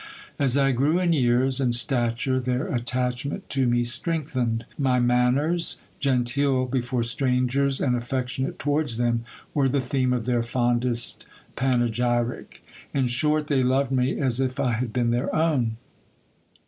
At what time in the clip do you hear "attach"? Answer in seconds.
2.69-3.23